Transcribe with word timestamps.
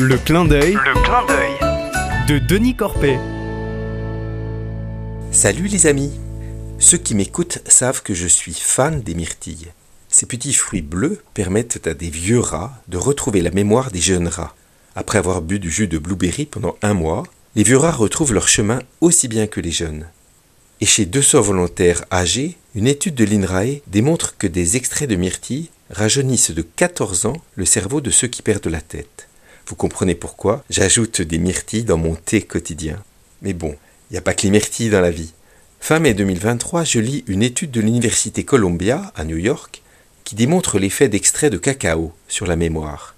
Le 0.00 0.16
clin 0.16 0.44
d'œil 0.44 0.74
Le 0.74 1.02
clin 1.02 1.26
d'œil. 1.26 2.28
de 2.28 2.38
Denis 2.38 2.76
Corpet. 2.76 3.18
Salut 5.32 5.66
les 5.66 5.88
amis 5.88 6.12
Ceux 6.78 6.98
qui 6.98 7.16
m'écoutent 7.16 7.58
savent 7.66 8.04
que 8.04 8.14
je 8.14 8.28
suis 8.28 8.54
fan 8.54 9.02
des 9.02 9.14
myrtilles. 9.14 9.72
Ces 10.08 10.26
petits 10.26 10.52
fruits 10.52 10.82
bleus 10.82 11.20
permettent 11.34 11.84
à 11.88 11.94
des 11.94 12.10
vieux 12.10 12.38
rats 12.38 12.80
de 12.86 12.96
retrouver 12.96 13.40
la 13.40 13.50
mémoire 13.50 13.90
des 13.90 14.00
jeunes 14.00 14.28
rats. 14.28 14.54
Après 14.94 15.18
avoir 15.18 15.42
bu 15.42 15.58
du 15.58 15.68
jus 15.68 15.88
de 15.88 15.98
blueberry 15.98 16.46
pendant 16.46 16.76
un 16.82 16.94
mois, 16.94 17.24
les 17.56 17.64
vieux 17.64 17.78
rats 17.78 17.90
retrouvent 17.90 18.34
leur 18.34 18.46
chemin 18.46 18.78
aussi 19.00 19.26
bien 19.26 19.48
que 19.48 19.60
les 19.60 19.72
jeunes. 19.72 20.06
Et 20.80 20.86
chez 20.86 21.06
200 21.06 21.40
volontaires 21.40 22.04
âgés, 22.12 22.56
une 22.76 22.86
étude 22.86 23.16
de 23.16 23.24
l'INRAE 23.24 23.80
démontre 23.88 24.36
que 24.38 24.46
des 24.46 24.76
extraits 24.76 25.10
de 25.10 25.16
myrtilles 25.16 25.70
rajeunissent 25.90 26.52
de 26.52 26.62
14 26.62 27.26
ans 27.26 27.42
le 27.56 27.64
cerveau 27.64 28.00
de 28.00 28.10
ceux 28.10 28.28
qui 28.28 28.42
perdent 28.42 28.68
la 28.68 28.80
tête. 28.80 29.27
Vous 29.68 29.76
comprenez 29.76 30.14
pourquoi? 30.14 30.64
J'ajoute 30.70 31.20
des 31.20 31.36
myrtilles 31.36 31.84
dans 31.84 31.98
mon 31.98 32.14
thé 32.14 32.40
quotidien. 32.40 33.02
Mais 33.42 33.52
bon, 33.52 33.76
il 34.08 34.14
n'y 34.14 34.18
a 34.18 34.22
pas 34.22 34.32
que 34.32 34.44
les 34.44 34.50
myrtilles 34.50 34.88
dans 34.88 35.02
la 35.02 35.10
vie. 35.10 35.34
Fin 35.78 35.98
mai 35.98 36.14
2023, 36.14 36.84
je 36.84 37.00
lis 37.00 37.22
une 37.26 37.42
étude 37.42 37.70
de 37.70 37.82
l'Université 37.82 38.44
Columbia 38.44 39.12
à 39.14 39.24
New 39.24 39.36
York 39.36 39.82
qui 40.24 40.36
démontre 40.36 40.78
l'effet 40.78 41.10
d'extraits 41.10 41.52
de 41.52 41.58
cacao 41.58 42.14
sur 42.28 42.46
la 42.46 42.56
mémoire. 42.56 43.14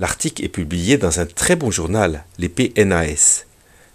L'article 0.00 0.44
est 0.44 0.48
publié 0.48 0.98
dans 0.98 1.20
un 1.20 1.26
très 1.26 1.54
bon 1.54 1.70
journal, 1.70 2.24
les 2.38 2.48
PNAS. 2.48 3.44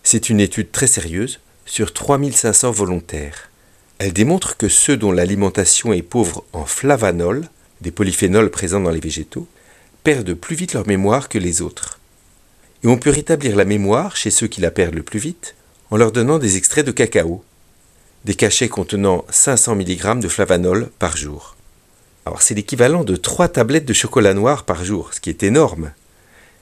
C'est 0.01 0.29
une 0.29 0.39
étude 0.39 0.71
très 0.71 0.87
sérieuse 0.87 1.41
sur 1.65 1.91
3500 1.91 2.71
volontaires. 2.71 3.49
Elle 3.97 4.13
démontre 4.13 4.55
que 4.55 4.69
ceux 4.69 4.95
dont 4.95 5.11
l'alimentation 5.11 5.91
est 5.91 6.01
pauvre 6.01 6.45
en 6.53 6.65
flavanol, 6.65 7.49
des 7.81 7.91
polyphénols 7.91 8.49
présents 8.49 8.79
dans 8.79 8.91
les 8.91 9.01
végétaux, 9.01 9.47
perdent 10.03 10.33
plus 10.33 10.55
vite 10.55 10.73
leur 10.73 10.87
mémoire 10.87 11.29
que 11.29 11.37
les 11.37 11.61
autres. 11.61 11.99
Et 12.83 12.87
on 12.87 12.97
peut 12.97 13.11
rétablir 13.11 13.55
la 13.55 13.65
mémoire 13.65 14.15
chez 14.15 14.31
ceux 14.31 14.47
qui 14.47 14.61
la 14.61 14.71
perdent 14.71 14.95
le 14.95 15.03
plus 15.03 15.19
vite 15.19 15.55
en 15.91 15.97
leur 15.97 16.11
donnant 16.11 16.39
des 16.39 16.57
extraits 16.57 16.85
de 16.85 16.91
cacao, 16.91 17.43
des 18.25 18.33
cachets 18.33 18.69
contenant 18.69 19.25
500 19.29 19.75
mg 19.75 20.19
de 20.19 20.27
flavanol 20.27 20.89
par 20.99 21.17
jour. 21.17 21.55
Alors 22.25 22.41
c'est 22.41 22.53
l'équivalent 22.53 23.03
de 23.03 23.15
3 23.15 23.49
tablettes 23.49 23.85
de 23.85 23.93
chocolat 23.93 24.33
noir 24.33 24.63
par 24.63 24.83
jour, 24.85 25.13
ce 25.13 25.19
qui 25.19 25.29
est 25.29 25.43
énorme. 25.43 25.91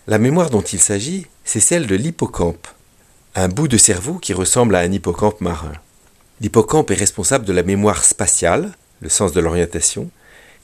La 0.08 0.17
mémoire 0.17 0.50
dont 0.50 0.61
il 0.61 0.80
s'agit, 0.80 1.28
c'est 1.44 1.59
celle 1.59 1.85
de 1.85 1.95
l'hippocampe, 1.95 2.67
un 3.35 3.47
bout 3.47 3.67
de 3.67 3.78
cerveau 3.78 4.16
qui 4.16 4.33
ressemble 4.33 4.75
à 4.75 4.80
un 4.80 4.91
hippocampe 4.91 5.41
marin. 5.41 5.73
L'hippocampe 6.41 6.91
est 6.91 6.95
responsable 6.95 7.45
de 7.45 7.53
la 7.53 7.63
mémoire 7.63 8.03
spatiale, 8.03 8.72
le 9.02 9.09
sens 9.09 9.33
de 9.33 9.39
l'orientation, 9.39 10.09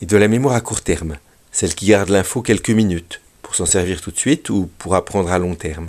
et 0.01 0.05
de 0.05 0.17
la 0.17 0.27
mémoire 0.27 0.55
à 0.55 0.61
court 0.61 0.81
terme, 0.81 1.17
celle 1.55 1.73
qui 1.73 1.85
garde 1.85 2.09
l'info 2.09 2.41
quelques 2.41 2.69
minutes, 2.69 3.21
pour 3.41 3.55
s'en 3.55 3.65
servir 3.65 4.01
tout 4.01 4.11
de 4.11 4.19
suite 4.19 4.49
ou 4.49 4.69
pour 4.77 4.93
apprendre 4.93 5.31
à 5.31 5.39
long 5.39 5.55
terme. 5.55 5.87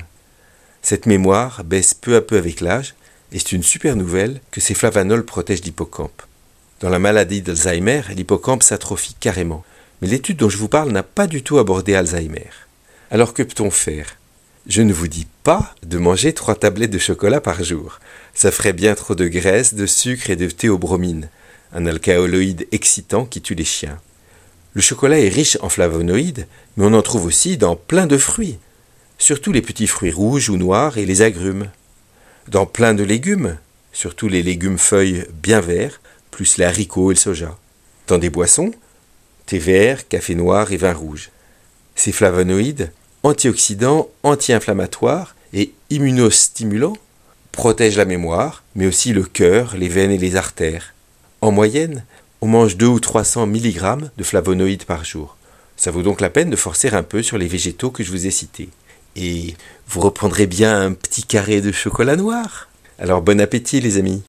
Cette 0.80 1.06
mémoire 1.06 1.64
baisse 1.64 1.92
peu 1.92 2.14
à 2.14 2.20
peu 2.20 2.36
avec 2.36 2.60
l'âge, 2.60 2.94
et 3.32 3.40
c'est 3.40 3.50
une 3.50 3.64
super 3.64 3.96
nouvelle 3.96 4.40
que 4.52 4.60
ces 4.60 4.74
flavanols 4.74 5.24
protègent 5.24 5.64
l'hippocampe. 5.64 6.22
Dans 6.78 6.88
la 6.88 7.00
maladie 7.00 7.42
d'Alzheimer, 7.42 8.02
l'hippocampe 8.14 8.62
s'atrophie 8.62 9.16
carrément. 9.18 9.64
Mais 10.00 10.06
l'étude 10.06 10.36
dont 10.36 10.48
je 10.48 10.56
vous 10.56 10.68
parle 10.68 10.92
n'a 10.92 11.02
pas 11.02 11.26
du 11.26 11.42
tout 11.42 11.58
abordé 11.58 11.96
Alzheimer. 11.96 12.50
Alors 13.10 13.34
que 13.34 13.42
peut-on 13.42 13.72
faire? 13.72 14.18
Je 14.68 14.82
ne 14.82 14.92
vous 14.92 15.08
dis 15.08 15.26
pas 15.42 15.74
de 15.82 15.98
manger 15.98 16.32
trois 16.32 16.54
tablettes 16.54 16.92
de 16.92 16.98
chocolat 16.98 17.40
par 17.40 17.64
jour. 17.64 17.98
Ça 18.34 18.52
ferait 18.52 18.72
bien 18.72 18.94
trop 18.94 19.16
de 19.16 19.26
graisse, 19.26 19.74
de 19.74 19.86
sucre 19.86 20.30
et 20.30 20.36
de 20.36 20.48
théobromine, 20.48 21.28
un 21.72 21.86
alcaloïde 21.86 22.68
excitant 22.70 23.24
qui 23.24 23.40
tue 23.40 23.56
les 23.56 23.64
chiens. 23.64 23.98
Le 24.76 24.82
chocolat 24.82 25.18
est 25.18 25.30
riche 25.30 25.56
en 25.62 25.70
flavonoïdes, 25.70 26.46
mais 26.76 26.84
on 26.84 26.92
en 26.92 27.00
trouve 27.00 27.24
aussi 27.24 27.56
dans 27.56 27.76
plein 27.76 28.06
de 28.06 28.18
fruits, 28.18 28.58
surtout 29.16 29.50
les 29.50 29.62
petits 29.62 29.86
fruits 29.86 30.10
rouges 30.10 30.50
ou 30.50 30.58
noirs 30.58 30.98
et 30.98 31.06
les 31.06 31.22
agrumes. 31.22 31.70
Dans 32.48 32.66
plein 32.66 32.92
de 32.92 33.02
légumes, 33.02 33.56
surtout 33.94 34.28
les 34.28 34.42
légumes 34.42 34.76
feuilles 34.76 35.24
bien 35.42 35.62
verts, 35.62 36.02
plus 36.30 36.58
les 36.58 36.66
haricots 36.66 37.10
et 37.10 37.14
le 37.14 37.18
soja. 37.18 37.56
Dans 38.06 38.18
des 38.18 38.28
boissons, 38.28 38.70
thé 39.46 39.58
vert, 39.58 40.06
café 40.08 40.34
noir 40.34 40.70
et 40.70 40.76
vin 40.76 40.92
rouge. 40.92 41.30
Ces 41.94 42.12
flavonoïdes, 42.12 42.92
antioxydants, 43.22 44.10
anti-inflammatoires 44.24 45.36
et 45.54 45.72
immunostimulants, 45.88 46.98
protègent 47.50 47.96
la 47.96 48.04
mémoire, 48.04 48.62
mais 48.74 48.86
aussi 48.86 49.14
le 49.14 49.24
cœur, 49.24 49.74
les 49.74 49.88
veines 49.88 50.10
et 50.10 50.18
les 50.18 50.36
artères. 50.36 50.92
En 51.40 51.50
moyenne, 51.50 52.04
on 52.46 52.48
mange 52.48 52.76
2 52.76 52.86
ou 52.86 53.00
300 53.00 53.48
mg 53.48 54.08
de 54.16 54.22
flavonoïdes 54.22 54.84
par 54.84 55.04
jour. 55.04 55.36
Ça 55.76 55.90
vaut 55.90 56.02
donc 56.02 56.20
la 56.20 56.30
peine 56.30 56.48
de 56.48 56.54
forcer 56.54 56.94
un 56.94 57.02
peu 57.02 57.20
sur 57.20 57.38
les 57.38 57.48
végétaux 57.48 57.90
que 57.90 58.04
je 58.04 58.12
vous 58.12 58.28
ai 58.28 58.30
cités. 58.30 58.68
Et 59.16 59.56
vous 59.88 60.00
reprendrez 60.00 60.46
bien 60.46 60.80
un 60.80 60.92
petit 60.92 61.24
carré 61.24 61.60
de 61.60 61.72
chocolat 61.72 62.14
noir. 62.14 62.68
Alors 63.00 63.20
bon 63.20 63.40
appétit 63.40 63.80
les 63.80 63.96
amis 63.96 64.22